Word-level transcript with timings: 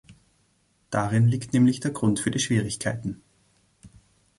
Darin 0.89 1.27
liegt 1.27 1.53
nämlich 1.53 1.79
der 1.79 1.91
Grund 1.91 2.19
für 2.19 2.31
die 2.31 2.39
Schwierigkeiten. 2.39 3.21